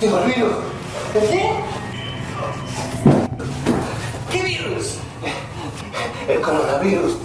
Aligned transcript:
Tengo 0.00 0.18
el 0.20 0.32
virus. 0.32 0.52
¿El 1.14 1.28
qué? 1.28 1.50
¿Qué 4.32 4.42
virus? 4.42 4.96
El 6.26 6.40
coronavirus. 6.40 7.16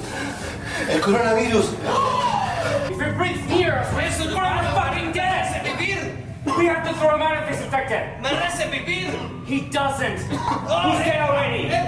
El 0.89 0.99
coronavirus. 1.01 1.71
If 2.91 3.01
it 3.01 3.17
breathes 3.17 3.49
near 3.49 3.75
us, 3.77 3.87
where's 3.95 4.17
the 4.17 4.25
fucking 4.25 5.13
dead? 5.13 5.63
vivir. 5.67 6.57
We 6.57 6.65
have 6.65 6.85
to 6.85 6.93
throw 6.99 7.15
him 7.15 7.21
out 7.21 7.41
if 7.43 7.47
he's 7.55 7.61
infected. 7.63 8.01
Merece 8.21 8.65
vivir. 8.69 9.45
He 9.47 9.61
doesn't. 9.71 10.27
Oh, 10.33 10.91
he's 10.91 10.99
dead 11.05 11.29
already. 11.29 11.67
Eh, 11.69 11.87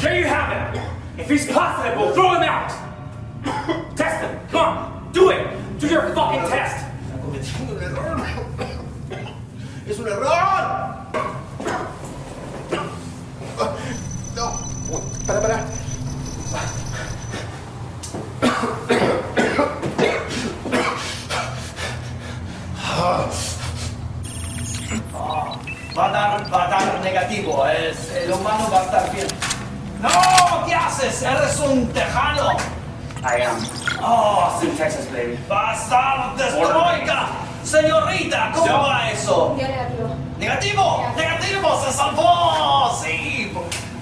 There 0.00 0.16
you 0.20 0.26
have 0.26 0.54
it. 0.76 0.80
If 1.18 1.28
he's 1.28 1.46
positive, 1.50 1.98
we'll 1.98 2.12
throw 2.14 2.34
him 2.34 2.44
out. 2.44 2.70
test 3.96 4.22
him. 4.22 4.46
Come 4.46 4.78
on. 4.78 5.10
Do 5.12 5.30
it. 5.30 5.44
Do 5.80 5.88
your 5.88 6.02
fucking 6.14 6.48
test. 6.48 6.84
Es 9.90 9.98
un 9.98 10.06
error. 10.06 10.94
No. 14.36 14.54
Para, 15.26 15.40
para. 15.40 15.66
Va 26.00 26.06
a 26.06 26.12
dar, 26.12 26.52
va 26.54 26.64
a 26.64 26.68
dar 26.70 27.00
negativo. 27.02 27.66
Es, 27.68 28.12
el 28.14 28.30
humano 28.32 28.68
va 28.72 28.78
a 28.78 28.84
estar 28.84 29.12
bien. 29.12 29.26
haces? 30.98 31.22
¡Eres 31.22 31.58
un 31.60 31.86
tejano! 31.92 32.56
I 33.24 33.42
am. 33.42 33.56
Oh, 34.00 34.60
it's 34.62 34.76
Texas, 34.78 35.06
baby. 35.10 35.36
Bastante 35.48 36.42
destroika. 36.44 37.28
Señorita, 37.64 38.52
¿cómo 38.54 38.82
va 38.86 39.10
eso? 39.10 39.56
negativo. 39.58 40.14
¿Negativo? 40.38 41.14
¡Negativo! 41.16 41.84
¡Se 41.84 41.92
salvó! 41.92 42.96
¡Sí! 43.02 43.52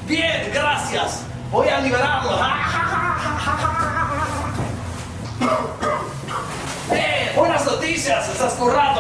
Bien, 0.06 0.50
gracias. 0.52 1.24
Voy 1.50 1.68
a 1.68 1.80
liberarlo. 1.80 2.36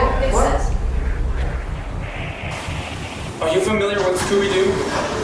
Are 3.41 3.53
you 3.53 3.59
familiar 3.59 3.97
with 3.99 4.21
Scooby-Doo? 4.21 5.22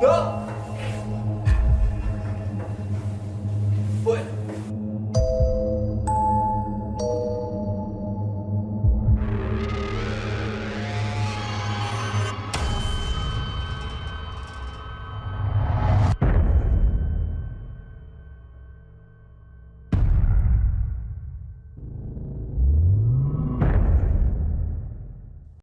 ¿No? 0.01 0.46